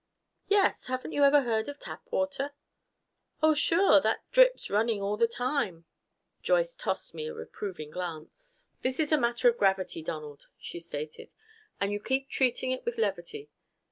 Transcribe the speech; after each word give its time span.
"Yes. 0.47 0.87
Haven't 0.87 1.11
you 1.11 1.23
ever 1.23 1.41
heard 1.43 1.69
of 1.69 1.77
Tapwater?" 1.77 2.53
"Oh, 3.43 3.53
sure! 3.53 4.01
That 4.01 4.23
drip's 4.31 4.67
running 4.71 4.99
all 4.99 5.15
the 5.15 5.27
time!" 5.27 5.85
Joyce 6.41 6.73
tossed 6.73 7.13
me 7.13 7.27
a 7.27 7.35
reproving 7.35 7.91
glance. 7.91 8.65
"This 8.81 8.99
is 8.99 9.11
a 9.11 9.19
matter 9.21 9.47
of 9.47 9.59
gravity, 9.59 10.01
Donald," 10.01 10.47
she 10.57 10.79
stated, 10.79 11.29
"and 11.79 11.91
you 11.91 11.99
keep 11.99 12.29
treating 12.29 12.71
it 12.71 12.83
with 12.83 12.97
levity. 12.97 13.51